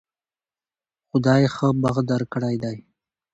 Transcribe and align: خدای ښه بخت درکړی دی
خدای 1.09 1.43
ښه 1.55 1.67
بخت 1.83 2.03
درکړی 2.11 2.55
دی 2.63 2.77